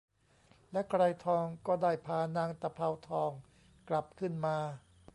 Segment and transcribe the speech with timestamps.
[0.71, 3.31] และไกรทองก็ได้พานางตะเภาทอง
[3.89, 4.57] กลับขึ้นมา